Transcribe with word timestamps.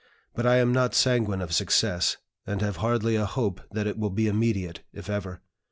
But 0.33 0.47
I 0.47 0.55
am 0.55 0.73
not 0.73 0.95
sanguine 0.95 1.41
of 1.43 1.53
success, 1.53 2.17
and 2.47 2.59
have 2.63 2.77
hardly 2.77 3.15
a 3.15 3.27
hope 3.27 3.61
that 3.71 3.85
it 3.85 3.99
will 3.99 4.09
be 4.09 4.25
immediate, 4.27 4.79
if 4.91 5.11
ever. 5.11 5.43